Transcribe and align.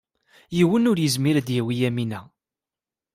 Yiwen 0.57 0.89
ur 0.91 0.97
yezmir 0.99 1.35
ad 1.37 1.49
yawi 1.55 1.75
Yamina. 1.81 2.21